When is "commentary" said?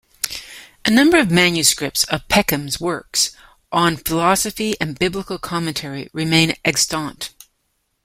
5.37-6.09